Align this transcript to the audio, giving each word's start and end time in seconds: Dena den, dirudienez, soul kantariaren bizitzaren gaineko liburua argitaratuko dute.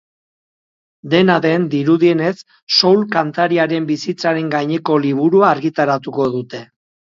Dena 1.11 1.35
den, 1.43 1.67
dirudienez, 1.73 2.33
soul 2.79 3.05
kantariaren 3.17 3.87
bizitzaren 3.93 4.49
gaineko 4.57 4.99
liburua 5.07 5.55
argitaratuko 5.59 6.29
dute. 6.41 6.67